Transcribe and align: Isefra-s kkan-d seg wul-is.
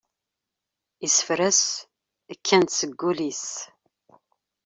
Isefra-s 1.05 1.61
kkan-d 2.37 2.69
seg 2.79 2.91
wul-is. 2.99 3.47